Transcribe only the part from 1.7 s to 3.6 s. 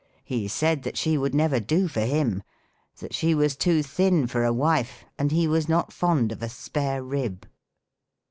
for him; that she was